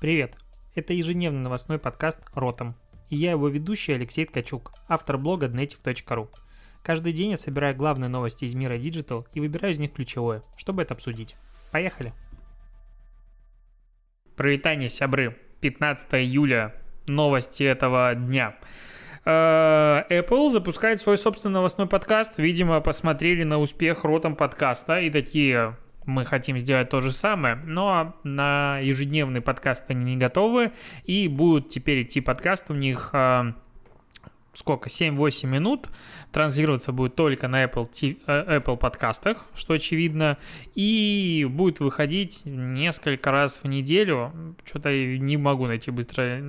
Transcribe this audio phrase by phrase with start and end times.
[0.00, 0.36] Привет!
[0.74, 2.74] Это ежедневный новостной подкаст «Ротом».
[3.08, 6.28] И я его ведущий Алексей Ткачук, автор блога dnetiv.ru.
[6.82, 10.82] Каждый день я собираю главные новости из мира Digital и выбираю из них ключевое, чтобы
[10.82, 11.36] это обсудить.
[11.70, 12.12] Поехали!
[14.36, 15.38] Провитание, сябры.
[15.60, 16.74] 15 июля.
[17.06, 18.56] Новости этого дня.
[19.24, 22.34] Э, Apple запускает свой собственный новостной подкаст.
[22.36, 25.76] Видимо, посмотрели на успех ротом подкаста и такие,
[26.06, 30.72] мы хотим сделать то же самое, но на ежедневный подкаст они не готовы,
[31.04, 33.52] и будут теперь идти подкаст у них э,
[34.54, 35.88] сколько, 7-8 минут,
[36.32, 40.38] транслироваться будет только на Apple, TV, э, Apple подкастах, что очевидно,
[40.74, 46.42] и будет выходить несколько раз в неделю, что-то не могу найти быстро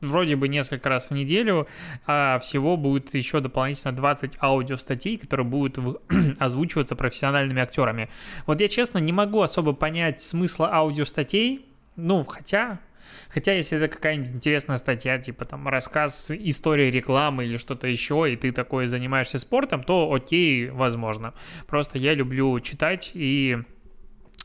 [0.00, 1.66] вроде бы несколько раз в неделю,
[2.06, 5.78] а всего будет еще дополнительно 20 аудиостатей, которые будут
[6.38, 8.08] озвучиваться профессиональными актерами.
[8.46, 11.66] Вот я, честно, не могу особо понять смысла аудиостатей,
[11.96, 12.78] ну, хотя
[13.28, 18.36] Хотя, если это какая-нибудь интересная статья, типа там рассказ истории рекламы или что-то еще, и
[18.36, 21.34] ты такой занимаешься спортом, то окей, возможно.
[21.66, 23.58] Просто я люблю читать и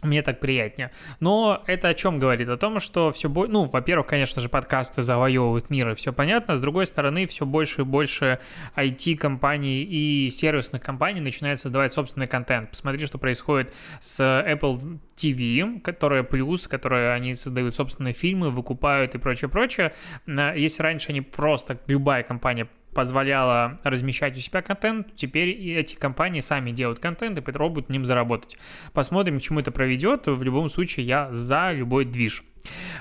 [0.03, 0.91] мне так приятнее.
[1.19, 2.49] Но это о чем говорит?
[2.49, 3.51] О том, что все больше...
[3.51, 6.55] Ну, во-первых, конечно же, подкасты завоевывают мир, и все понятно.
[6.55, 8.39] С другой стороны, все больше и больше
[8.75, 12.69] IT-компаний и сервисных компаний начинают создавать собственный контент.
[12.69, 19.17] Посмотри, что происходит с Apple TV, которая плюс, которая они создают собственные фильмы, выкупают и
[19.17, 19.93] прочее-прочее.
[20.27, 26.41] Если раньше они просто, любая компания позволяла размещать у себя контент, теперь и эти компании
[26.41, 28.57] сами делают контент и попробуют ним заработать.
[28.93, 30.27] Посмотрим, к чему это проведет.
[30.27, 32.43] В любом случае, я за любой движ.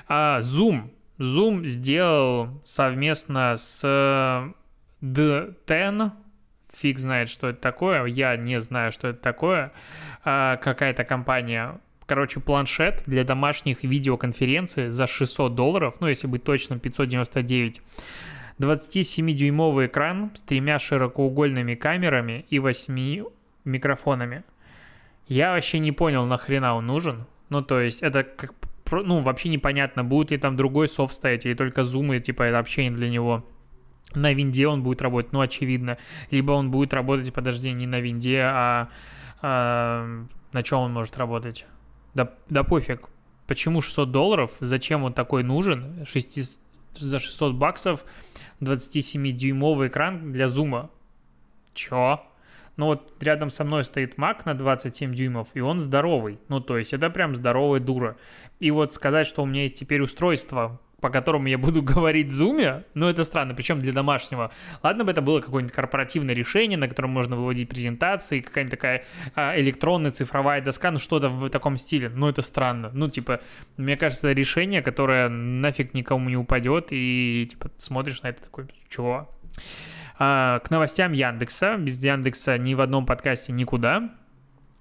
[0.07, 0.89] А, Zoom.
[1.19, 3.83] Zoom сделал совместно с
[5.01, 6.11] D10,
[6.73, 9.71] фиг знает, что это такое, я не знаю, что это такое,
[10.23, 16.79] а, какая-то компания короче, планшет для домашних видеоконференций за 600 долларов, ну, если быть точным,
[16.79, 17.81] 599.
[18.63, 23.25] 27-дюймовый экран с тремя широкоугольными камерами и 8
[23.65, 24.43] микрофонами.
[25.27, 27.25] Я вообще не понял, нахрена он нужен.
[27.49, 28.53] Ну, то есть, это как
[28.91, 32.91] ну, вообще непонятно, будет ли там другой софт стоять, или только зумы, типа, это общение
[32.91, 33.45] для него.
[34.13, 35.97] На винде он будет работать, ну, очевидно.
[36.29, 38.89] Либо он будет работать, подожди, не на винде, а,
[39.41, 41.65] а на чем он может работать?
[42.13, 43.09] Да, да пофиг.
[43.47, 44.51] Почему 600 долларов?
[44.59, 46.05] Зачем он такой нужен?
[46.05, 46.59] 6,
[46.93, 48.05] за 600 баксов
[48.61, 50.89] 27-дюймовый экран для зума.
[51.73, 52.21] Чё?
[52.75, 56.39] Ну вот рядом со мной стоит Mac на 27 дюймов, и он здоровый.
[56.47, 58.17] Ну то есть это прям здоровая дура.
[58.59, 62.33] И вот сказать, что у меня есть теперь устройство, по которому я буду говорить в
[62.33, 64.51] зуме, ну это странно, причем для домашнего.
[64.81, 69.03] Ладно бы это было какое-нибудь корпоративное решение, на котором можно выводить презентации, какая-нибудь такая
[69.35, 72.89] а, электронная цифровая доска, ну что-то в таком стиле, ну это странно.
[72.93, 73.41] Ну типа,
[73.75, 78.67] мне кажется, это решение, которое нафиг никому не упадет, и типа смотришь на это такой,
[78.87, 79.29] чего?
[80.17, 81.75] А, к новостям Яндекса.
[81.75, 84.09] Без Яндекса ни в одном подкасте никуда.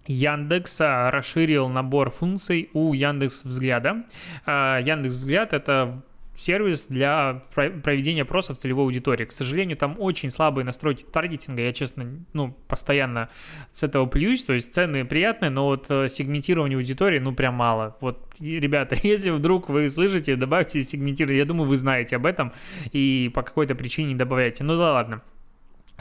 [0.06, 4.04] Яндекс расширил набор функций у Яндекс Взгляда.
[4.46, 6.02] А, Яндекс Взгляд это
[6.36, 9.24] сервис для проведения опросов целевой аудитории.
[9.24, 13.28] К сожалению, там очень слабые настройки таргетинга, я, честно, ну, постоянно
[13.70, 17.96] с этого плююсь, то есть цены приятные, но вот э, сегментирование аудитории, ну, прям мало.
[18.00, 22.52] Вот, ребята, если вдруг вы слышите, добавьте сегментирование, я думаю, вы знаете об этом
[22.92, 24.64] и по какой-то причине не добавляйте.
[24.64, 25.22] Ну да ладно.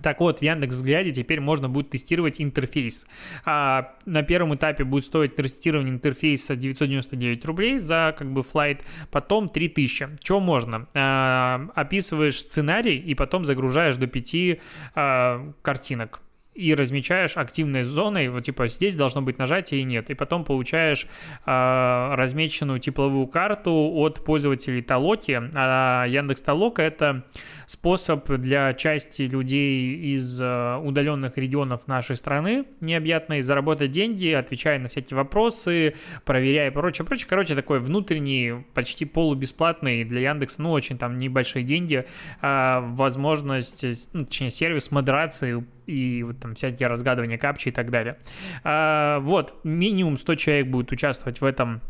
[0.02, 3.06] Так вот, в Яндекс Взгляде теперь можно будет тестировать интерфейс.
[3.46, 9.50] А, на первом этапе будет стоить тестирование интерфейса 999 рублей за как бы флайт, потом
[9.50, 10.18] 3000.
[10.24, 10.88] Что можно?
[10.94, 14.60] А, описываешь сценарий и потом загружаешь до 5
[14.96, 16.22] а, картинок
[16.62, 21.08] и размечаешь активной зоной, вот типа здесь должно быть нажатие и нет, и потом получаешь
[21.46, 27.26] э, размеченную тепловую карту от пользователей Толоки, а Яндекс Толока это
[27.66, 34.90] способ для части людей из э, удаленных регионов нашей страны необъятной заработать деньги, отвечая на
[34.90, 35.96] всякие вопросы,
[36.26, 41.64] проверяя и прочее, прочее, короче, такой внутренний, почти полубесплатный для Яндекса, ну очень там небольшие
[41.64, 42.06] деньги,
[42.42, 48.18] э, возможность, ну, точнее сервис модерации и вот там всякие разгадывания капчи и так далее.
[48.64, 51.82] А, вот, минимум 100 человек будет участвовать в этом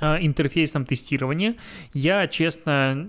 [0.00, 1.56] а, интерфейсном тестировании.
[1.92, 3.08] Я, честно,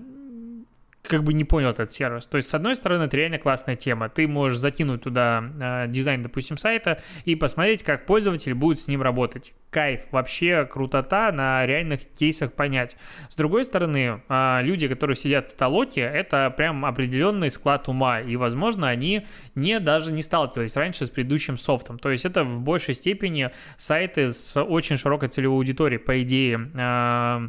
[1.02, 2.26] как бы не понял этот сервис.
[2.26, 4.08] То есть, с одной стороны, это реально классная тема.
[4.08, 9.02] Ты можешь закинуть туда э, дизайн, допустим, сайта и посмотреть, как пользователь будет с ним
[9.02, 9.52] работать.
[9.70, 12.96] Кайф, вообще крутота на реальных кейсах понять.
[13.28, 18.36] С другой стороны, э, люди, которые сидят в толоке, это прям определенный склад ума, и,
[18.36, 19.26] возможно, они
[19.56, 21.98] не даже не сталкивались раньше с предыдущим софтом.
[21.98, 27.48] То есть, это в большей степени сайты с очень широкой целевой аудиторией, по идее, э,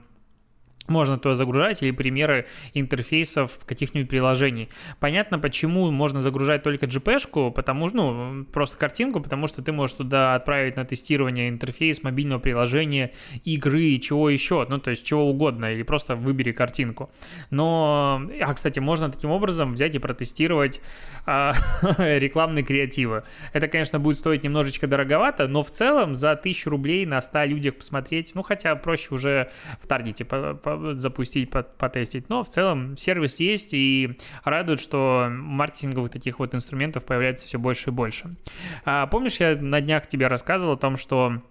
[0.88, 4.69] можно туда загружать, или примеры интерфейсов каких-нибудь приложений.
[5.00, 9.95] Понятно, почему можно загружать только JPEG-шку, потому что, ну, просто картинку, потому что ты можешь
[9.95, 13.12] туда отправить на тестирование интерфейс мобильного приложения,
[13.45, 17.09] игры, чего еще, ну, то есть чего угодно, или просто выбери картинку.
[17.50, 20.81] Но, а, кстати, можно таким образом взять и протестировать
[21.25, 21.53] а,
[21.97, 23.24] рекламные креативы.
[23.53, 27.75] Это, конечно, будет стоить немножечко дороговато, но в целом за 1000 рублей на 100 людях
[27.75, 29.51] посмотреть, ну, хотя проще уже
[29.81, 32.30] в таргете по запустить, потестить.
[32.30, 37.90] Но в целом сервис есть и радует, что маркетинговых таких вот инструментов появляется все больше
[37.90, 38.36] и больше.
[38.86, 41.42] А, помнишь, я на днях тебе рассказывал о том, что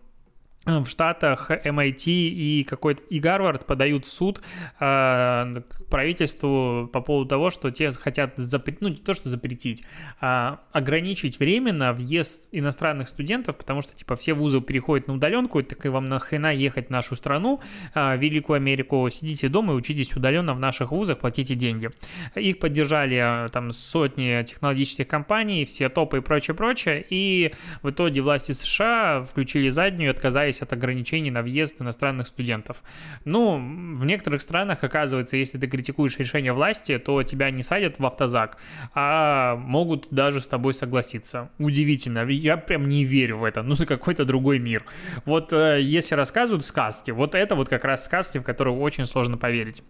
[0.64, 4.40] в Штатах MIT и какой-то и Гарвард подают в суд
[4.78, 9.82] э, к правительству по поводу того, что те хотят запретить, ну не то что запретить,
[10.20, 15.64] а ограничить временно въезд иностранных студентов, потому что типа все вузы переходят на удаленку, и
[15.64, 17.60] так и вам нахрена ехать в нашу страну,
[17.94, 21.90] э, Великую Америку, сидите дома и учитесь удаленно в наших вузах, платите деньги.
[22.36, 28.52] Их поддержали там сотни технологических компаний, все топы и прочее, прочее, и в итоге власти
[28.52, 32.82] США включили заднюю и отказались отказались от ограничений на въезд иностранных студентов.
[33.24, 33.56] Ну,
[33.96, 38.58] в некоторых странах, оказывается, если ты критикуешь решение власти, то тебя не садят в автозак,
[38.94, 41.48] а могут даже с тобой согласиться.
[41.58, 42.28] Удивительно.
[42.28, 43.62] Я прям не верю в это.
[43.62, 44.84] Ну, за какой-то другой мир.
[45.24, 49.38] Вот э, если рассказывают сказки, вот это вот как раз сказки, в которые очень сложно
[49.38, 49.82] поверить.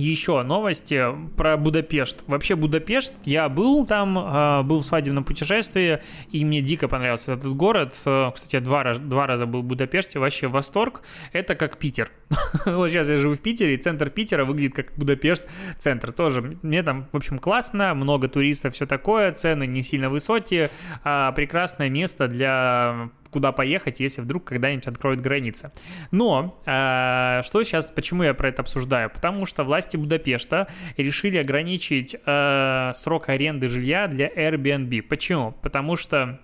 [0.00, 1.04] Еще новости
[1.36, 2.24] про Будапешт.
[2.26, 6.00] Вообще Будапешт, я был там, а, был в свадебном путешествии,
[6.30, 7.94] и мне дико понравился этот город.
[8.06, 11.02] Э, кстати, я два, два раза был в Будапеште, вообще восторг.
[11.34, 12.10] Это как Питер.
[12.64, 15.44] вот сейчас я живу в Питере, и центр Питера выглядит как Будапешт
[15.78, 16.12] центр.
[16.12, 20.70] Тоже мне там, в общем, классно, много туристов, все такое, цены не сильно высокие,
[21.04, 25.72] а прекрасное место для куда поехать, если вдруг когда-нибудь откроют границы.
[26.10, 29.10] Но э, что сейчас, почему я про это обсуждаю?
[29.10, 35.02] Потому что власти Будапешта решили ограничить э, срок аренды жилья для Airbnb.
[35.02, 35.52] Почему?
[35.62, 36.40] Потому что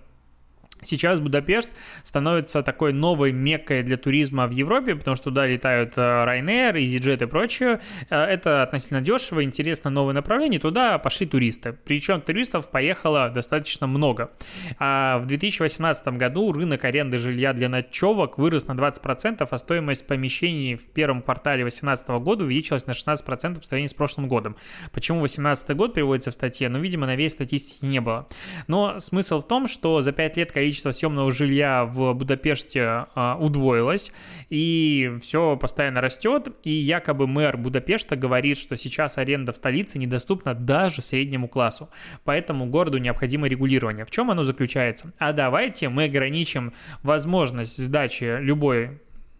[0.83, 1.69] Сейчас Будапешт
[2.03, 7.23] становится такой новой меккой для туризма в Европе, потому что туда летают э, Ryanair, EasyJet
[7.23, 7.79] и прочее.
[8.09, 11.75] Э, это относительно дешево, интересно новое направление, туда пошли туристы.
[11.85, 14.31] Причем туристов поехало достаточно много.
[14.79, 20.75] А в 2018 году рынок аренды жилья для ночевок вырос на 20%, а стоимость помещений
[20.75, 24.55] в первом квартале 2018 года увеличилась на 16% в сравнении с прошлым годом.
[24.91, 26.69] Почему 2018 год приводится в статье?
[26.69, 28.27] Ну, видимо, новей статистики не было.
[28.67, 34.11] Но смысл в том, что за 5 лет количество съемного жилья в Будапеште а, удвоилось,
[34.49, 40.53] и все постоянно растет, и якобы мэр Будапешта говорит, что сейчас аренда в столице недоступна
[40.53, 41.89] даже среднему классу,
[42.23, 44.05] поэтому городу необходимо регулирование.
[44.05, 45.13] В чем оно заключается?
[45.17, 46.73] А давайте мы ограничим
[47.03, 48.99] возможность сдачи любой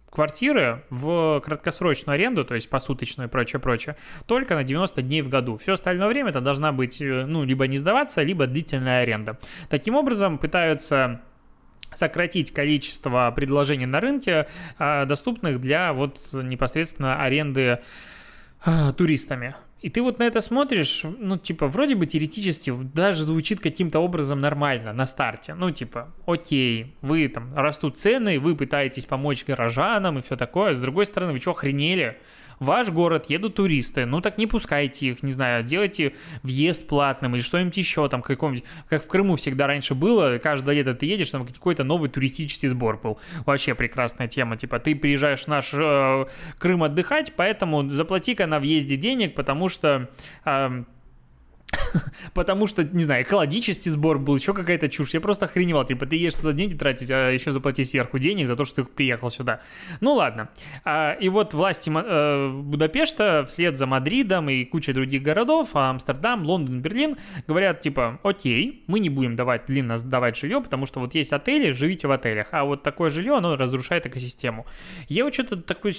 [0.09, 5.29] квартиры в краткосрочную аренду, то есть посуточную и прочее, прочее, только на 90 дней в
[5.29, 5.57] году.
[5.57, 9.37] Все остальное время это должна быть, э, ну, либо не сдаваться, либо длительная аренда.
[9.69, 11.21] Таким образом, пытаются
[11.93, 17.79] сократить количество предложений на рынке, а, доступных для вот непосредственно аренды
[18.63, 19.55] а, туристами.
[19.81, 24.41] И ты вот на это смотришь, ну, типа, вроде бы теоретически даже звучит каким-то образом
[24.41, 25.53] нормально на старте.
[25.53, 30.73] Ну, типа, окей, вы там растут цены, вы пытаетесь помочь горожанам и все такое.
[30.73, 32.17] С другой стороны, вы что, охренели?
[32.59, 36.13] ваш город едут туристы, ну так не пускайте их, не знаю, делайте
[36.43, 40.95] въезд платным или что-нибудь еще там, каком-нибудь, как в Крыму всегда раньше было, каждое лето
[40.95, 43.19] ты едешь, там какой-то новый туристический сбор был.
[43.45, 46.25] Вообще прекрасная тема, типа ты приезжаешь в наш э,
[46.57, 50.09] Крым отдыхать, поэтому заплати-ка на въезде денег, потому что...
[50.45, 50.83] Э,
[52.33, 55.13] потому что, не знаю, экологический сбор был, еще какая-то чушь.
[55.13, 55.85] Я просто охреневал.
[55.85, 58.89] Типа, ты ешь сюда деньги тратить, а еще заплати сверху денег за то, что ты
[58.89, 59.61] приехал сюда.
[59.99, 60.49] Ну ладно.
[60.85, 66.81] А, и вот власти э, Будапешта вслед за Мадридом и кучей других городов, Амстердам, Лондон,
[66.81, 71.33] Берлин, говорят, типа, окей, мы не будем давать длинно сдавать жилье, потому что вот есть
[71.33, 72.47] отели, живите в отелях.
[72.51, 74.65] А вот такое жилье, оно разрушает экосистему.
[75.09, 75.95] Я вот что-то такой,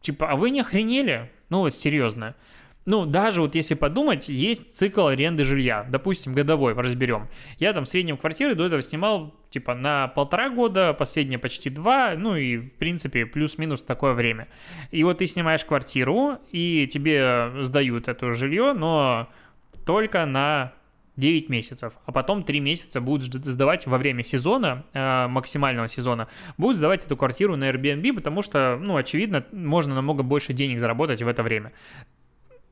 [0.00, 1.30] типа, а вы не охренели?
[1.48, 2.36] Ну вот серьезно.
[2.86, 7.28] Ну, даже вот если подумать, есть цикл аренды жилья, допустим, годовой, разберем.
[7.58, 12.14] Я там в среднем квартиры до этого снимал типа на полтора года, последние почти два,
[12.16, 14.48] ну и в принципе плюс-минус такое время.
[14.90, 19.28] И вот ты снимаешь квартиру, и тебе сдают это жилье, но
[19.84, 20.72] только на
[21.16, 26.78] 9 месяцев, а потом 3 месяца будут сдавать во время сезона, э, максимального сезона, будут
[26.78, 31.28] сдавать эту квартиру на Airbnb, потому что, ну, очевидно, можно намного больше денег заработать в
[31.28, 31.72] это время.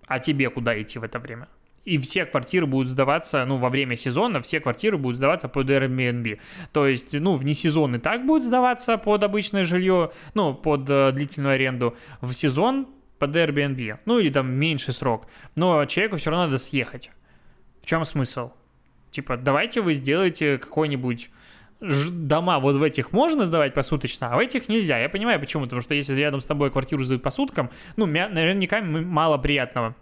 [0.09, 1.49] А тебе куда идти в это время?
[1.89, 6.39] и все квартиры будут сдаваться, ну, во время сезона, все квартиры будут сдаваться под Airbnb.
[6.73, 11.13] То есть, ну, вне сезон и так будет сдаваться под обычное жилье, ну, под э,
[11.13, 11.97] длительную аренду.
[12.21, 12.89] В сезон
[13.19, 15.27] под Airbnb, ну, или там меньший срок.
[15.55, 17.11] Но человеку все равно надо съехать.
[17.81, 18.51] В чем смысл?
[19.11, 21.31] Типа, давайте вы сделаете какой-нибудь
[21.81, 24.99] дома вот в этих можно сдавать посуточно, а в этих нельзя.
[24.99, 25.65] Я понимаю, почему.
[25.65, 29.95] Потому что если рядом с тобой квартиру сдают по суткам, ну, наверняка мало приятного.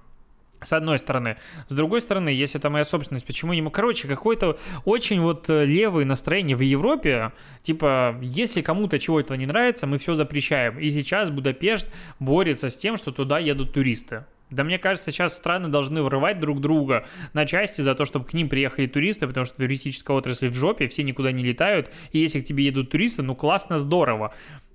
[0.62, 1.37] С одной стороны.
[1.68, 3.71] С другой стороны, если это моя собственность, почему ему...
[3.71, 7.33] Короче, какое-то очень вот э, левое настроение в Европе.
[7.62, 10.78] Типа, если кому-то чего-то не нравится, мы все запрещаем.
[10.78, 14.25] И сейчас Будапешт борется с тем, что туда едут туристы.
[14.50, 18.33] Да мне кажется, сейчас страны должны врывать друг друга на части за то, чтобы к
[18.33, 22.41] ним приехали туристы, потому что туристическая отрасль в жопе, все никуда не летают, и если
[22.41, 24.33] к тебе едут туристы, ну классно, здорово.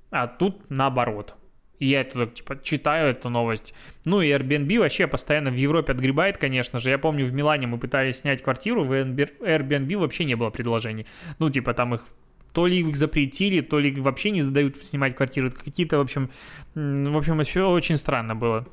[0.10, 1.36] А тут наоборот.
[1.80, 3.74] И я это, типа, читаю эту новость.
[4.06, 6.92] Ну и Airbnb вообще постоянно в Европе отгребает, конечно же.
[6.92, 11.08] Я помню, в Милане мы пытались снять квартиру, в Airbnb вообще не было предложений.
[11.40, 12.06] Ну, типа, там их
[12.54, 15.50] то ли их запретили, то ли вообще не задают снимать квартиры.
[15.50, 16.30] Какие-то, в общем,
[16.76, 18.68] в общем, все очень странно было.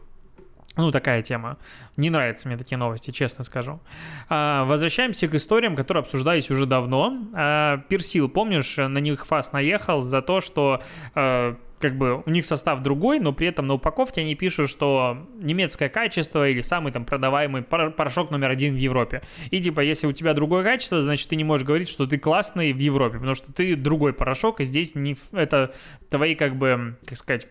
[0.79, 1.59] Ну, такая тема.
[1.97, 3.81] Не нравятся мне такие новости, честно скажу.
[4.29, 7.17] А, возвращаемся к историям, которые обсуждались уже давно.
[7.35, 10.81] А, Персил, помнишь, на них ФАС наехал за то, что
[11.17, 15.27] а, как бы у них состав другой, но при этом на упаковке они пишут, что
[15.41, 19.23] немецкое качество или самый там продаваемый порошок номер один в Европе.
[19.51, 22.73] И типа, если у тебя другое качество, значит, ты не можешь говорить, что ты классный
[22.73, 25.75] в Европе, потому что ты другой порошок, и здесь не, это
[26.09, 27.49] твои, как бы, как сказать,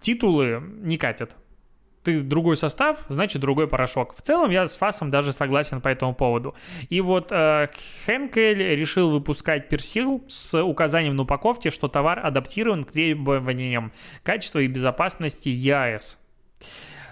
[0.00, 1.36] титулы не катят.
[2.04, 4.14] Ты другой состав, значит другой порошок.
[4.14, 6.54] В целом я с Фасом даже согласен по этому поводу.
[6.88, 7.68] И вот э,
[8.06, 14.68] Хенкель решил выпускать персил с указанием на упаковке, что товар адаптирован к требованиям качества и
[14.68, 16.18] безопасности ЕАЭС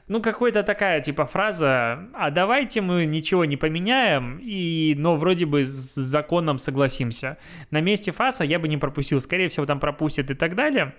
[0.09, 5.65] ну, какая-то такая, типа, фраза, а давайте мы ничего не поменяем, и, но вроде бы
[5.65, 7.39] с законом согласимся.
[7.71, 10.95] На месте ФАСа я бы не пропустил, скорее всего, там пропустят и так далее,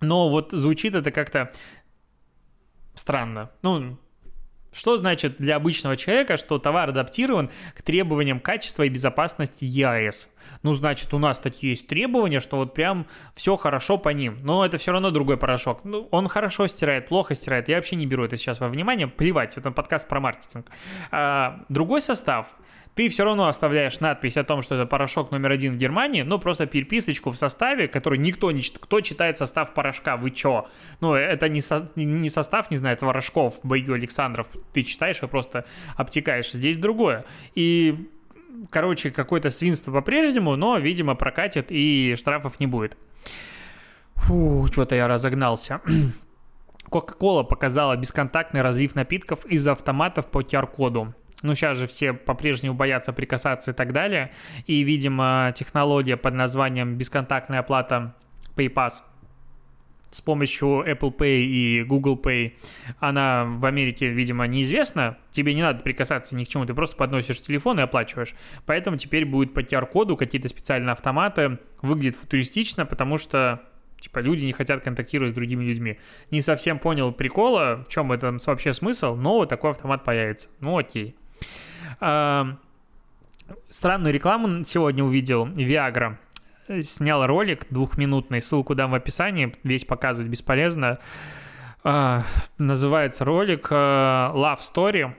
[0.00, 1.52] но вот звучит это как-то
[2.94, 3.50] странно.
[3.62, 3.98] Ну,
[4.72, 10.28] что значит для обычного человека, что товар адаптирован к требованиям качества и безопасности ЕАЭС?
[10.62, 14.38] Ну, значит, у нас такие есть требования, что вот прям все хорошо по ним.
[14.42, 15.84] Но это все равно другой порошок.
[15.84, 17.68] Ну, он хорошо стирает, плохо стирает.
[17.68, 19.06] Я вообще не беру это сейчас во внимание.
[19.06, 20.66] Плевать, это подкаст про маркетинг.
[21.10, 22.56] А, другой состав
[22.94, 26.38] ты все равно оставляешь надпись о том, что это порошок номер один в Германии, но
[26.38, 28.84] просто переписочку в составе, который никто не читает.
[28.84, 30.16] Кто читает состав порошка?
[30.16, 30.68] Вы чё?
[31.00, 34.48] Ну, это не, со, не состав, не знаю, творожков, Бою Александров.
[34.74, 35.64] Ты читаешь и просто
[35.96, 36.52] обтекаешь.
[36.52, 37.24] Здесь другое.
[37.54, 38.10] И
[38.70, 42.96] короче, какое-то свинство по-прежнему, но, видимо, прокатит и штрафов не будет.
[44.16, 45.80] Фу, что-то я разогнался.
[46.90, 51.14] Coca-Cola показала бесконтактный разлив напитков из автоматов по QR-коду.
[51.42, 54.32] Ну, сейчас же все по-прежнему боятся прикасаться и так далее.
[54.66, 58.14] И, видимо, технология под названием бесконтактная оплата
[58.56, 59.02] PayPass
[60.12, 62.52] с помощью Apple Pay и Google Pay,
[63.00, 65.16] она в Америке, видимо, неизвестна.
[65.32, 68.34] Тебе не надо прикасаться ни к чему, ты просто подносишь телефон и оплачиваешь.
[68.66, 71.58] Поэтому теперь будет по QR-коду какие-то специальные автоматы.
[71.80, 73.62] Выглядит футуристично, потому что
[74.02, 75.96] Типа люди не хотят контактировать с другими людьми.
[76.32, 80.48] Не совсем понял прикола, в чем это вообще смысл, но вот такой автомат появится.
[80.58, 81.14] Ну окей.
[83.68, 85.46] Странную рекламу сегодня увидел.
[85.46, 86.16] Viagra
[86.84, 90.98] снял ролик двухминутный, ссылку дам в описании, весь показывать бесполезно.
[91.84, 92.22] Uh,
[92.58, 95.12] называется ролик uh, Love Story.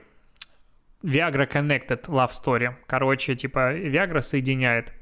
[1.02, 2.74] Viagra Connected Love Story.
[2.86, 4.92] Короче, типа Viagra соединяет.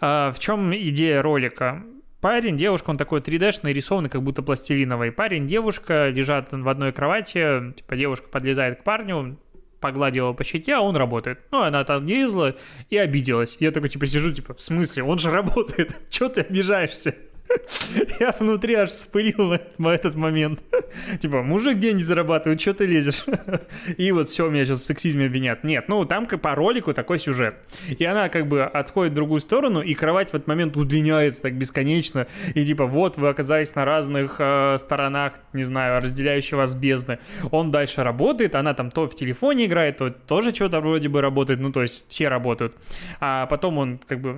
[0.00, 1.82] Uh, в чем идея ролика?
[2.20, 5.10] Парень, девушка, он такой 3D-шный, рисованный, как будто пластилиновый.
[5.10, 9.36] Парень, девушка лежат в одной кровати, типа девушка подлезает к парню,
[9.82, 11.40] погладила по щеке, а он работает.
[11.50, 12.56] Ну, она лезла
[12.88, 13.58] и обиделась.
[13.60, 15.02] Я такой, типа, сижу, типа, в смысле?
[15.02, 15.94] Он же работает.
[16.10, 17.14] Чего ты обижаешься?
[18.20, 20.60] Я внутри аж вспылил на этот момент.
[21.20, 23.24] Типа, мужик деньги зарабатывает, что ты лезешь?
[23.96, 25.64] И вот все, меня сейчас в сексизме обвинят.
[25.64, 27.56] Нет, ну там по ролику такой сюжет.
[27.88, 31.54] И она как бы отходит в другую сторону, и кровать в этот момент удлиняется так
[31.54, 32.26] бесконечно.
[32.54, 37.18] И типа, вот вы оказались на разных э, сторонах, не знаю, разделяющие вас бездны.
[37.50, 41.60] Он дальше работает, она там то в телефоне играет, то тоже что-то вроде бы работает.
[41.60, 42.74] Ну, то есть все работают.
[43.20, 44.36] А потом он как бы,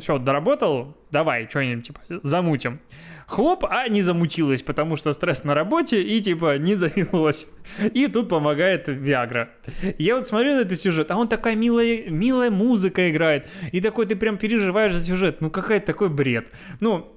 [0.00, 2.80] все, доработал, давай, что-нибудь, типа, замутим.
[3.26, 7.48] Хлоп, а не замутилось, потому что стресс на работе и, типа, не завелось.
[7.94, 9.50] И тут помогает Виагра.
[9.96, 13.46] Я вот смотрю на этот сюжет, а он такая милая, милая музыка играет.
[13.72, 15.40] И такой ты прям переживаешь за сюжет.
[15.40, 16.48] Ну, какая-то такой бред.
[16.80, 17.13] Ну,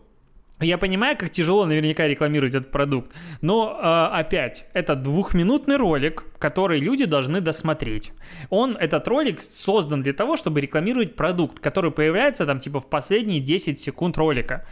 [0.60, 3.12] Я понимаю, как тяжело наверняка рекламировать этот продукт,
[3.42, 8.12] но э, опять, это двухминутный ролик, который люди должны досмотреть.
[8.50, 13.40] Он, этот ролик создан для того, чтобы рекламировать продукт, который появляется там типа в последние
[13.40, 14.66] 10 секунд ролика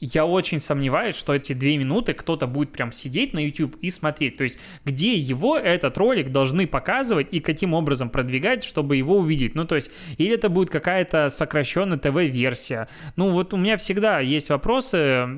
[0.00, 4.36] я очень сомневаюсь, что эти две минуты кто-то будет прям сидеть на YouTube и смотреть.
[4.36, 9.54] То есть, где его этот ролик должны показывать и каким образом продвигать, чтобы его увидеть.
[9.54, 12.88] Ну, то есть, или это будет какая-то сокращенная ТВ-версия.
[13.16, 15.28] Ну, вот у меня всегда есть вопросы,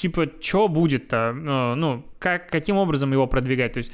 [0.00, 1.34] типа, что будет-то?
[1.34, 3.72] Э, ну, как, каким образом его продвигать?
[3.72, 3.92] То есть,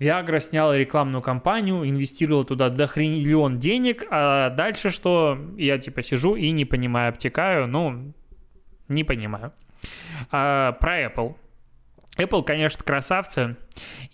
[0.00, 5.38] Viagra сняла рекламную кампанию, инвестировала туда до хрениллион денег, а дальше что?
[5.56, 8.12] Я типа сижу и не понимаю, обтекаю, ну,
[8.88, 9.52] не понимаю.
[10.30, 11.36] А, про Apple.
[12.16, 13.56] Apple, конечно, красавцы.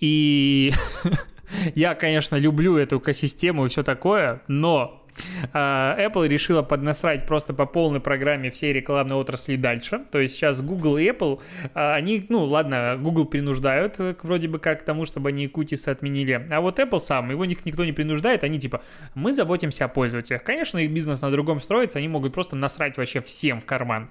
[0.01, 0.73] И
[1.75, 5.07] я, конечно, люблю эту экосистему и все такое, но
[5.53, 10.03] Apple решила поднасрать просто по полной программе всей рекламной отрасли дальше.
[10.11, 11.41] То есть сейчас Google и Apple,
[11.75, 15.89] а, они, ну ладно, Google принуждают э, вроде бы как к тому, чтобы они кутисы
[15.89, 16.47] отменили.
[16.51, 18.83] А вот Apple сам, его никто не принуждает, они типа,
[19.15, 20.43] мы заботимся о пользователях.
[20.43, 24.11] Конечно, их бизнес на другом строится, они могут просто насрать вообще всем в карман.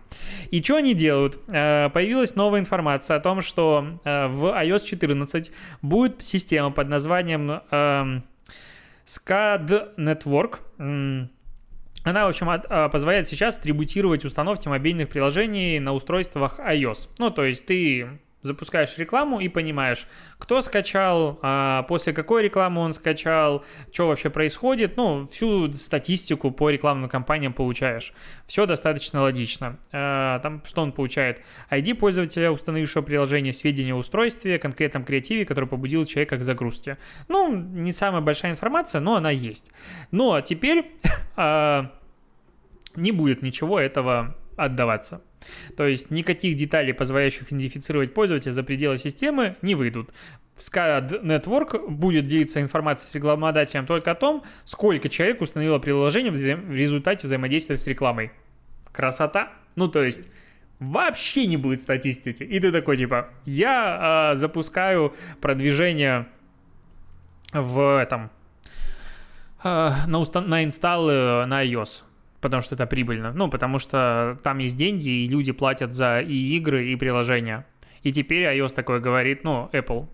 [0.52, 1.40] И что они делают?
[1.48, 8.24] А, появилась новая информация о том, что в iOS 14 будет система под названием эм,
[9.08, 10.60] SCAD Network.
[12.04, 17.10] Она, в общем, а, позволяет сейчас атрибутировать установки мобильных приложений на устройствах iOS.
[17.18, 22.94] Ну, то есть ты запускаешь рекламу и понимаешь, кто скачал, а после какой рекламы он
[22.94, 28.14] скачал, что вообще происходит, ну, всю статистику по рекламным кампаниям получаешь.
[28.46, 29.80] Все достаточно логично.
[29.92, 31.42] А, там что он получает?
[31.72, 36.98] ID пользователя, установившего приложение, сведения о устройстве, конкретном креативе, который побудил человека к загрузке.
[37.28, 39.72] Ну, не самая большая информация, но она есть.
[40.12, 40.92] Ну, а теперь
[42.96, 45.22] не будет ничего этого отдаваться.
[45.78, 50.12] То есть никаких деталей, позволяющих идентифицировать пользователя за пределы системы, не выйдут.
[50.58, 56.72] SCAD Network будет делиться информацией с рекламодателем только о том, сколько человек установило приложение в
[56.72, 58.32] результате взаимодействия с рекламой.
[58.92, 59.54] Красота!
[59.76, 60.28] Ну, то есть
[60.80, 62.44] вообще не будет статистики.
[62.44, 66.28] И ты такой, типа, я э, запускаю продвижение
[67.54, 68.32] в этом
[69.64, 72.04] э, на, устан- на инсталлы на iOS
[72.42, 73.32] потому что это прибыльно.
[73.34, 77.66] Ну, потому что там есть деньги, и люди платят за и игры, и приложения.
[78.04, 80.08] И теперь iOS такой говорит, ну, Apple,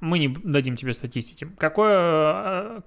[0.00, 1.48] мы не дадим тебе статистики.
[1.58, 2.82] Какое...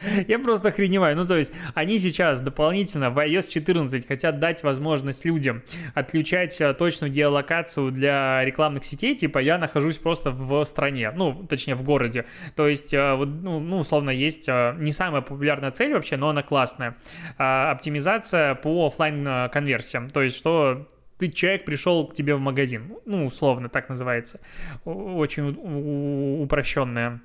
[0.28, 1.16] Я просто охреневаю.
[1.16, 5.62] Ну, то есть, они сейчас дополнительно в iOS 14 хотят дать возможность людям
[5.94, 11.74] отключать э, точную геолокацию для рекламных сетей, типа я нахожусь просто в стране, ну, точнее,
[11.74, 12.26] в городе.
[12.54, 16.42] То есть, э, ну, ну условно, есть э, не самая популярная цель вообще, но она
[16.42, 16.96] классная.
[17.36, 23.26] Оптимизация по офлайн конверсиям То есть, что ты человек пришел к тебе в магазин, ну,
[23.26, 24.40] условно так называется,
[24.84, 27.20] очень упрощенная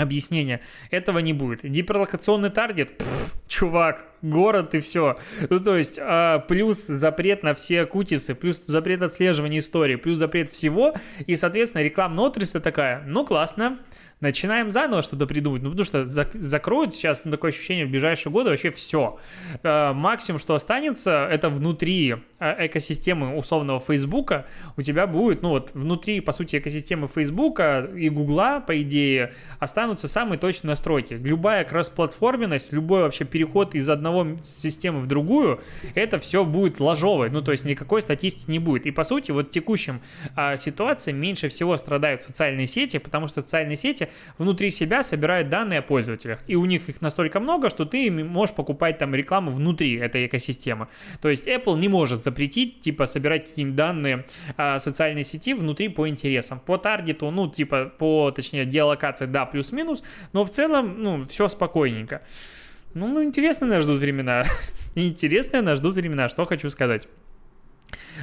[0.00, 0.60] объяснение.
[0.90, 1.62] Этого не будет.
[1.62, 5.18] Гиперлокационный таргет, пфф, чувак, город и все.
[5.48, 10.50] Ну, то есть, а, плюс запрет на все кутисы, плюс запрет отслеживания истории, плюс запрет
[10.50, 10.94] всего,
[11.26, 13.78] и, соответственно, рекламная отрасль такая, ну, классно,
[14.20, 18.30] начинаем заново что-то придумать, ну, потому что зак- закроют сейчас, ну, такое ощущение, в ближайшие
[18.30, 19.18] годы вообще все.
[19.62, 25.70] Э, максимум, что останется, это внутри э, экосистемы условного Фейсбука у тебя будет, ну, вот
[25.72, 31.14] внутри, по сути, экосистемы Фейсбука и Гугла, по идее, останутся самые точные настройки.
[31.14, 35.60] Любая кросс-платформенность, любой вообще переход из одного системы в другую,
[35.94, 38.84] это все будет ложовой, ну, то есть никакой статистики не будет.
[38.84, 40.02] И, по сути, вот в текущем
[40.36, 45.80] а, ситуации меньше всего страдают социальные сети, потому что социальные сети внутри себя собирают данные
[45.80, 46.40] о пользователях.
[46.46, 50.88] И у них их настолько много, что ты можешь покупать там рекламу внутри этой экосистемы.
[51.20, 54.24] То есть Apple не может запретить, типа, собирать какие-нибудь данные
[54.56, 56.60] о социальной сети внутри по интересам.
[56.60, 62.22] По таргету, ну, типа, по, точнее, геолокации, да, плюс-минус, но в целом, ну, все спокойненько.
[62.94, 64.44] Ну интересные нас ждут времена.
[64.94, 67.06] Интересные нас ждут времена, что хочу сказать.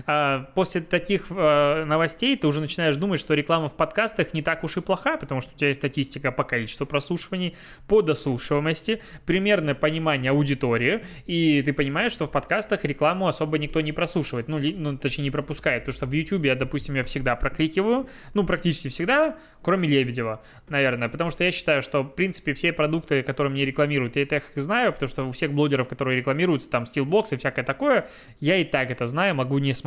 [0.06, 4.64] А, после таких а, новостей ты уже начинаешь думать, что реклама в подкастах не так
[4.64, 7.56] уж и плоха, потому что у тебя есть статистика по количеству прослушиваний,
[7.88, 13.92] по дослушиваемости, примерное понимание аудитории, и ты понимаешь, что в подкастах рекламу особо никто не
[13.92, 18.08] прослушивает, ну, ну точнее не пропускает, потому что в YouTube я, допустим, я всегда прокликиваю,
[18.34, 23.24] ну, практически всегда, кроме Лебедева, наверное, потому что я считаю, что, в принципе, все продукты,
[23.24, 26.84] которые мне рекламируют, я это их знаю, потому что у всех блогеров, которые рекламируются, там,
[26.84, 28.08] Steelbox и всякое такое,
[28.40, 29.87] я и так это знаю, могу не смотреть.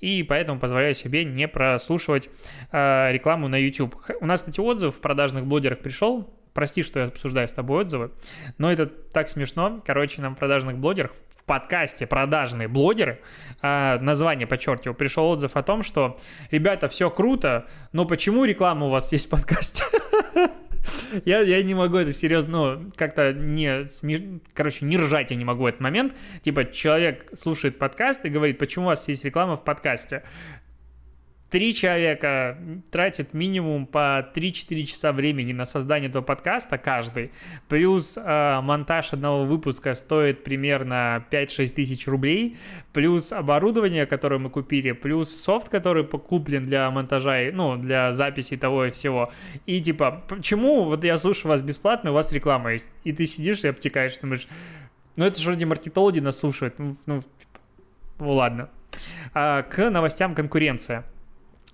[0.00, 2.28] И поэтому позволяю себе не прослушивать
[2.72, 3.96] э, рекламу на YouTube.
[4.20, 6.34] У нас, кстати, отзыв в продажных блогерах пришел.
[6.54, 8.10] Прости, что я обсуждаю с тобой отзывы,
[8.56, 9.80] но это так смешно.
[9.86, 11.12] Короче, нам продажных блогеров
[11.48, 13.20] подкасте продажные блогеры,
[13.60, 16.18] а, название подчеркиваю, пришел отзыв о том, что,
[16.52, 19.82] ребята, все круто, но почему реклама у вас есть в подкасте?
[21.24, 24.20] Я, я не могу это серьезно, ну, как-то не, смеш...
[24.54, 26.14] короче, не ржать я не могу этот момент.
[26.42, 30.22] Типа, человек слушает подкаст и говорит, почему у вас есть реклама в подкасте?
[31.50, 32.58] Три человека
[32.90, 37.32] тратят минимум по 3-4 часа времени на создание этого подкаста каждый,
[37.68, 42.58] плюс э, монтаж одного выпуска стоит примерно 5-6 тысяч рублей,
[42.92, 48.86] плюс оборудование, которое мы купили, плюс софт, который куплен для монтажа, ну, для записи того
[48.86, 49.32] и всего.
[49.66, 53.64] И типа, почему вот я слушаю вас бесплатно, у вас реклама есть, и ты сидишь
[53.64, 54.48] и обтекаешь, думаешь,
[55.16, 57.22] ну это же вроде маркетологи нас слушают, ну, ну,
[58.18, 58.68] ну ладно.
[59.34, 61.04] А, к новостям конкуренция.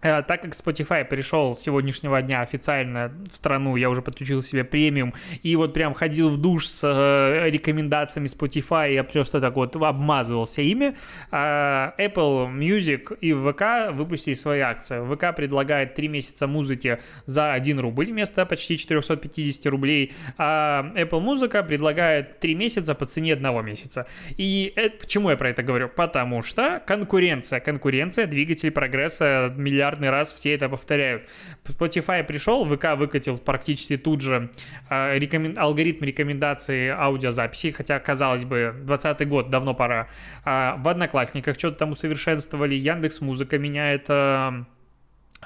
[0.04, 4.62] Э, так как Spotify пришел с сегодняшнего дня официально в страну, я уже подключил себе
[4.62, 9.74] премиум, и вот прям ходил в душ с э, рекомендациями Spotify, я просто так вот
[9.76, 10.94] обмазывался ими,
[11.32, 15.00] э, Apple Music и ВК выпустили свои акции.
[15.14, 21.62] ВК предлагает 3 месяца музыки за 1 рубль вместо почти 450 рублей, а Apple Музыка
[21.62, 24.06] предлагает 3 месяца по цене одного месяца.
[24.36, 25.88] И это, почему я про это говорю?
[25.88, 31.28] Потому что конкуренция, конкуренция, двигатель прогресса, миллиард миллиардный раз все это повторяют.
[31.64, 34.50] Spotify пришел, ВК выкатил практически тут же
[34.90, 35.58] э, рекомен...
[35.58, 40.08] алгоритм рекомендации аудиозаписи, хотя, казалось бы, 20 год, давно пора.
[40.44, 44.06] А в Одноклассниках что-то там усовершенствовали, Яндекс Музыка меняет...
[44.08, 44.64] Э,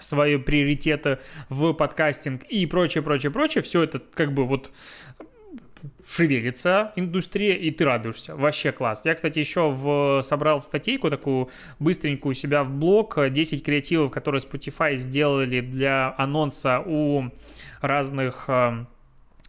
[0.00, 3.64] свои приоритеты в подкастинг и прочее, прочее, прочее.
[3.64, 4.70] Все это как бы вот
[6.08, 8.36] шевелится индустрия, и ты радуешься.
[8.36, 9.02] Вообще класс.
[9.04, 14.10] Я, кстати, еще в, собрал в статейку такую быстренькую у себя в блог 10 креативов,
[14.10, 17.30] которые Spotify сделали для анонса у
[17.80, 18.84] разных э,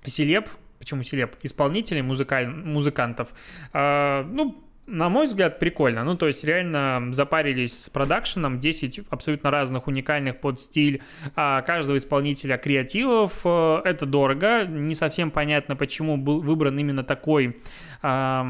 [0.05, 2.47] селеб, почему селеб, исполнителей, музыкаль...
[2.47, 3.33] музыкантов.
[3.73, 6.03] Э, ну, на мой взгляд, прикольно.
[6.03, 11.01] Ну, то есть, реально запарились с продакшеном, 10 абсолютно разных уникальных под стиль
[11.35, 13.41] а, каждого исполнителя креативов.
[13.45, 14.65] Э, это дорого.
[14.65, 17.57] Не совсем понятно, почему был выбран именно такой
[18.01, 18.43] а,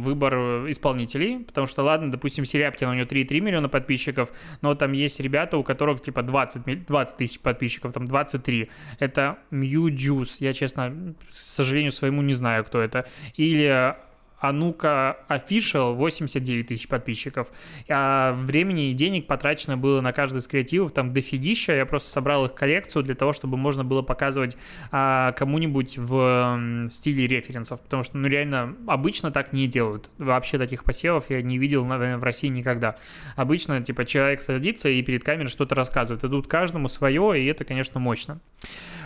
[0.00, 1.44] выбор исполнителей.
[1.44, 4.30] Потому что, ладно, допустим, Серябкин, у него 3,3 миллиона подписчиков,
[4.62, 8.70] но там есть ребята, у которых типа 20, 20 тысяч подписчиков, там 23.
[9.00, 10.36] Это Mew Juice.
[10.38, 13.06] Я, честно, к сожалению, своему не знаю, кто это.
[13.34, 13.96] Или
[14.40, 17.50] Анука Official 89 тысяч подписчиков.
[17.88, 21.74] А времени и денег потрачено было на каждый из креативов там дофигища.
[21.74, 24.56] Я просто собрал их коллекцию для того, чтобы можно было показывать
[24.90, 27.80] а, кому-нибудь в стиле референсов.
[27.82, 30.10] Потому что, ну, реально, обычно так не делают.
[30.18, 32.96] Вообще таких посевов я не видел, наверное, в России никогда.
[33.36, 36.24] Обычно, типа, человек садится и перед камерой что-то рассказывает.
[36.24, 38.40] И тут каждому свое, и это, конечно, мощно.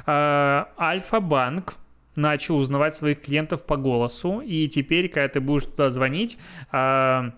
[0.07, 1.77] А, Альфа-банк
[2.15, 6.39] начал узнавать своих клиентов по голосу, и теперь, когда ты будешь туда звонить,
[6.71, 7.33] а,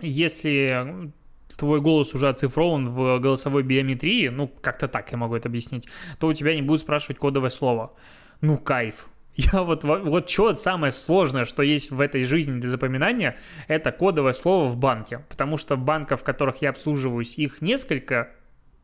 [0.00, 1.12] если
[1.56, 6.26] твой голос уже оцифрован в голосовой биометрии, ну, как-то так я могу это объяснить, то
[6.26, 7.92] у тебя не будут спрашивать кодовое слово.
[8.40, 9.06] Ну, кайф.
[9.36, 14.32] Я вот, вот что самое сложное, что есть в этой жизни для запоминания, это кодовое
[14.32, 15.24] слово в банке.
[15.28, 18.30] Потому что банков, в которых я обслуживаюсь, их несколько,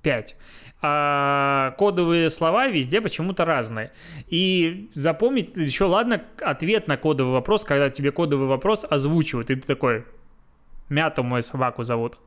[0.03, 0.37] пять
[0.83, 3.93] а кодовые слова везде почему-то разные.
[4.29, 9.62] И запомнить еще, ладно, ответ на кодовый вопрос, когда тебе кодовый вопрос озвучивают, и ты
[9.62, 10.05] такой,
[10.90, 12.19] Мяту мою собаку зовут.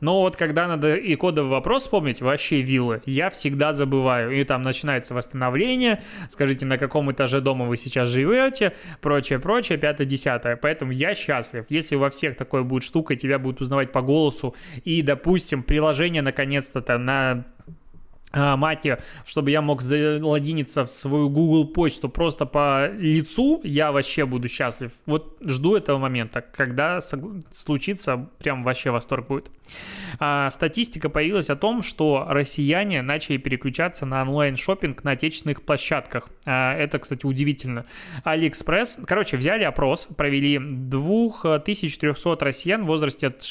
[0.00, 4.30] Но вот когда надо и кодовый вопрос вспомнить, вообще виллы, я всегда забываю.
[4.30, 10.06] И там начинается восстановление, скажите, на каком этаже дома вы сейчас живете, прочее, прочее, пятое,
[10.06, 10.54] десятое.
[10.54, 11.64] Поэтому я счастлив.
[11.68, 16.98] Если во всех такой будет штука, тебя будут узнавать по голосу, и, допустим, приложение наконец-то
[16.98, 17.72] на а,
[18.32, 24.48] мате, чтобы я мог залогиниться в свою Google почту просто по лицу, я вообще буду
[24.48, 24.92] счастлив.
[25.06, 27.00] Вот жду этого момента, когда
[27.52, 29.50] случится, прям вообще восторг будет.
[30.18, 36.28] А, статистика появилась о том, что россияне начали переключаться на онлайн шопинг на отечественных площадках.
[36.44, 37.86] А, это, кстати, удивительно.
[38.24, 43.42] Алиэкспресс, короче, взяли опрос, провели 2300 россиян в возрасте от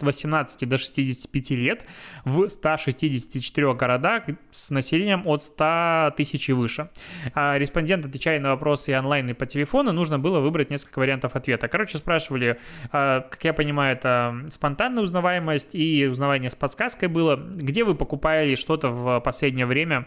[0.00, 1.84] 18 до 65 лет
[2.24, 4.19] в 164 городах
[4.50, 6.90] с населением от 100 тысяч и выше.
[7.34, 11.36] А респондент, отвечая на вопросы и онлайн, и по телефону, нужно было выбрать несколько вариантов
[11.36, 11.68] ответа.
[11.68, 12.58] Короче, спрашивали,
[12.92, 17.36] а, как я понимаю, это спонтанная узнаваемость и узнавание с подсказкой было.
[17.36, 20.06] Где вы покупали что-то в последнее время?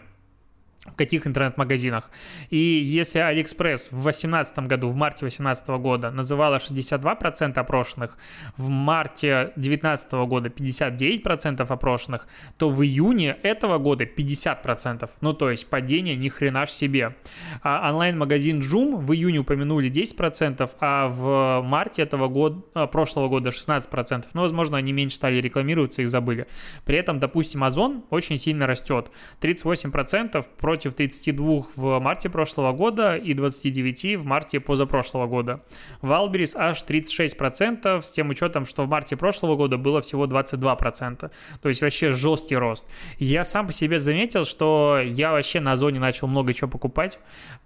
[0.84, 2.10] В каких интернет-магазинах.
[2.50, 8.18] И если AliExpress в 2018 году, в марте 2018 года называла 62% опрошенных,
[8.56, 15.08] в марте 2019 года 59% опрошенных, то в июне этого года 50%.
[15.20, 17.16] Ну, то есть падение ни хрена ж себе.
[17.62, 24.26] А онлайн-магазин Joom в июне упомянули 10%, а в марте этого года, прошлого года 16%.
[24.34, 26.46] Ну, возможно, они меньше стали рекламироваться, их забыли.
[26.84, 29.10] При этом, допустим, Озон очень сильно растет.
[29.40, 35.60] 38% против против 32 в марте прошлого года и 29 в марте позапрошлого года.
[36.02, 41.30] В Альберис аж 36%, с тем учетом, что в марте прошлого года было всего 22%.
[41.62, 42.86] То есть вообще жесткий рост.
[43.20, 47.20] Я сам по себе заметил, что я вообще на Озоне начал много чего покупать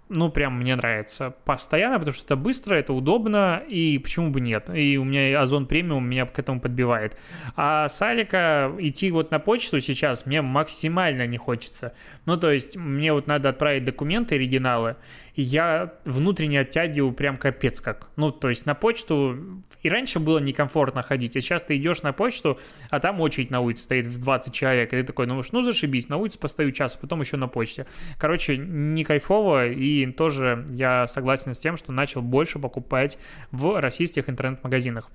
[0.09, 4.69] ну, прям мне нравится постоянно, потому что это быстро, это удобно, и почему бы нет?
[4.73, 7.15] И у меня Озон премиум меня к этому подбивает.
[7.55, 11.93] А с Алика идти вот на почту сейчас мне максимально не хочется.
[12.25, 14.97] Ну, то есть мне вот надо отправить документы, оригиналы,
[15.33, 18.09] и я внутренне оттягиваю прям капец как.
[18.17, 22.11] Ну, то есть на почту и раньше было некомфортно ходить, а сейчас ты идешь на
[22.11, 22.59] почту,
[22.89, 26.09] а там очередь на улице стоит в 20 человек, и ты такой, ну, ну зашибись,
[26.09, 27.87] на улице постою час, а потом еще на почте.
[28.17, 33.17] Короче, не кайфово, и тоже я согласен с тем, что начал больше покупать
[33.51, 35.09] в российских интернет-магазинах.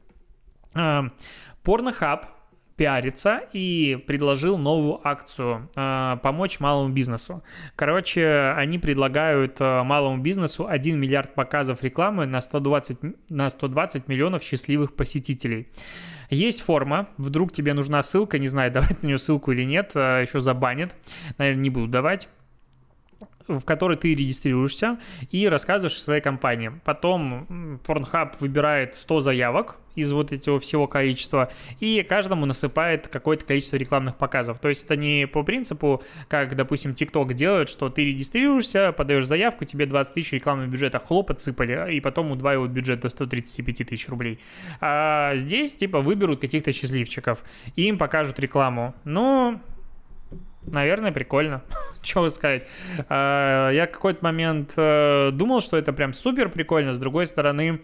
[1.62, 2.26] Порнохаб
[2.76, 7.42] пиарится и предложил новую акцию э, помочь малому бизнесу.
[7.76, 14.42] Короче, они предлагают э, малому бизнесу 1 миллиард показов рекламы на 120, на 120 миллионов
[14.42, 15.68] счастливых посетителей.
[16.30, 20.22] Есть форма, вдруг тебе нужна ссылка, не знаю, давать на нее ссылку или нет, э,
[20.22, 20.92] еще забанит,
[21.38, 22.28] наверное, не буду давать
[23.48, 24.98] в которой ты регистрируешься
[25.30, 26.72] и рассказываешь о своей компании.
[26.84, 33.76] Потом Pornhub выбирает 100 заявок из вот этого всего количества и каждому насыпает какое-то количество
[33.76, 34.58] рекламных показов.
[34.58, 39.64] То есть это не по принципу, как, допустим, TikTok делает, что ты регистрируешься, подаешь заявку,
[39.64, 44.40] тебе 20 тысяч рекламного бюджета хлоп отсыпали, и потом удваивают бюджет до 135 тысяч рублей.
[44.80, 47.44] А здесь, типа, выберут каких-то счастливчиков,
[47.76, 48.94] и им покажут рекламу.
[49.04, 49.60] Ну,
[50.66, 51.62] Наверное, прикольно.
[52.02, 52.66] Чего сказать.
[53.08, 56.94] Я какой-то момент э, думал, что это прям супер прикольно.
[56.94, 57.82] С другой стороны,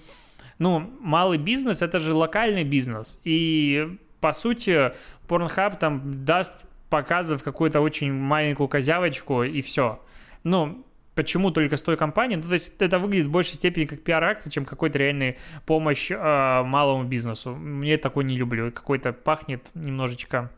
[0.58, 3.20] ну, малый бизнес— это же локальный бизнес.
[3.24, 4.92] И, по сути,
[5.26, 6.54] Pornhub там даст
[6.90, 10.02] показов какую-то очень маленькую козявочку, и все.
[10.44, 12.36] Ну, почему только с той компанией?
[12.36, 16.62] Ну, то есть это выглядит в большей степени как пиар-акция, чем какой-то реальный помощь э,
[16.62, 17.54] малому бизнесу.
[17.54, 18.70] Мне такой не люблю.
[18.72, 20.50] Какой-то пахнет немножечко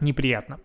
[0.00, 0.58] неприятно.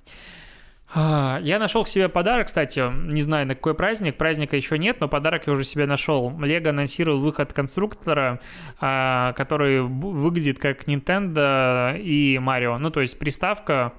[0.95, 2.79] А, я нашел к себе подарок, кстати,
[3.11, 6.31] не знаю на какой праздник, праздника еще нет, но подарок я уже себе нашел.
[6.39, 8.39] Лего анонсировал выход конструктора,
[8.79, 12.77] а, который выглядит как Nintendo и Mario.
[12.77, 13.93] Ну, то есть приставка,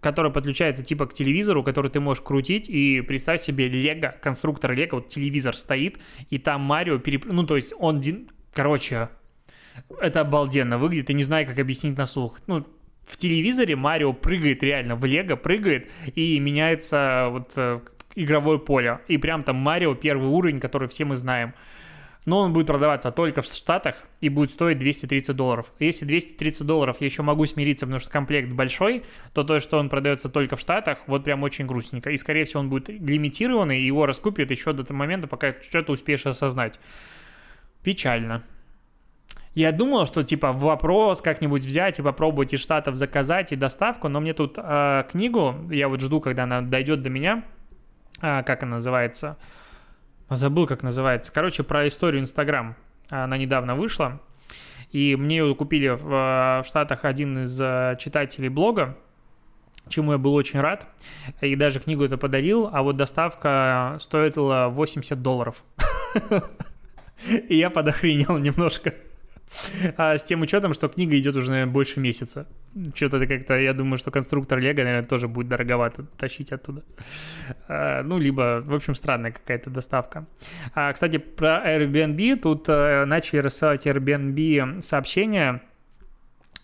[0.00, 4.96] которая подключается типа к телевизору, который ты можешь крутить, и представь себе Лего, конструктор Лего,
[4.96, 5.98] вот телевизор стоит,
[6.28, 7.24] и там Марио переп...
[7.24, 8.02] Ну, то есть он...
[8.52, 9.08] Короче,
[10.02, 12.40] это обалденно выглядит, и не знаю, как объяснить на слух.
[12.46, 12.66] Ну,
[13.08, 17.80] в телевизоре Марио прыгает реально в Лего, прыгает и меняется вот э,
[18.14, 19.00] игровое поле.
[19.08, 21.54] И прям там Марио первый уровень, который все мы знаем.
[22.26, 25.72] Но он будет продаваться только в Штатах и будет стоить 230 долларов.
[25.78, 29.88] Если 230 долларов я еще могу смириться, потому что комплект большой, то то, что он
[29.88, 32.10] продается только в Штатах, вот прям очень грустненько.
[32.10, 35.92] И, скорее всего, он будет лимитированный, и его раскупят еще до того момента, пока что-то
[35.92, 36.78] успеешь осознать.
[37.82, 38.44] Печально.
[39.54, 44.20] Я думал, что типа вопрос как-нибудь взять и попробовать из Штатов заказать и доставку, но
[44.20, 47.44] мне тут э, книгу, я вот жду, когда она дойдет до меня,
[48.20, 49.36] э, как она называется,
[50.28, 52.76] забыл, как называется, короче, про историю Инстаграм,
[53.08, 54.20] она недавно вышла,
[54.92, 57.56] и мне ее купили в, в Штатах один из
[57.98, 58.96] читателей блога,
[59.88, 60.86] чему я был очень рад,
[61.40, 65.64] и даже книгу это подарил, а вот доставка стоила 80 долларов.
[67.48, 68.94] И я подохренел немножко.
[69.96, 72.46] А с тем учетом, что книга идет уже, наверное, больше месяца.
[72.94, 76.84] Что-то как-то, я думаю, что конструктор Лего, наверное, тоже будет дороговато тащить оттуда.
[77.66, 80.26] А, ну, либо, в общем, странная какая-то доставка.
[80.74, 82.36] А, кстати, про Airbnb.
[82.36, 85.62] Тут а, начали рассылать Airbnb сообщения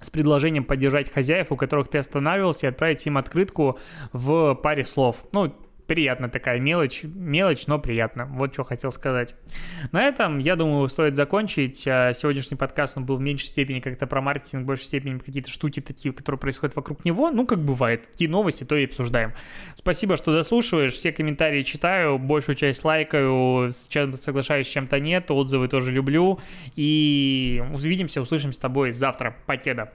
[0.00, 3.78] с предложением поддержать хозяев, у которых ты останавливался, и отправить им открытку
[4.12, 5.24] в паре слов.
[5.32, 5.54] Ну,
[5.86, 8.26] приятно такая мелочь, мелочь, но приятно.
[8.26, 9.34] Вот что хотел сказать.
[9.92, 11.86] На этом, я думаю, стоит закончить.
[11.86, 15.50] А, сегодняшний подкаст, он был в меньшей степени как-то про маркетинг, в большей степени какие-то
[15.50, 17.30] штуки такие, которые происходят вокруг него.
[17.30, 19.32] Ну, как бывает, какие новости, то и обсуждаем.
[19.74, 25.30] Спасибо, что дослушиваешь, все комментарии читаю, большую часть лайкаю, с чем соглашаюсь, с чем-то нет,
[25.30, 26.40] отзывы тоже люблю.
[26.76, 29.36] И увидимся, услышимся с тобой завтра.
[29.46, 29.92] Покеда.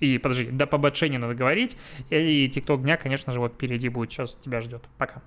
[0.00, 1.76] И, подожди, до побочения надо говорить.
[2.10, 4.82] И TikTok дня, конечно же, вот впереди будет, сейчас тебя ждет.
[4.98, 5.22] Пока.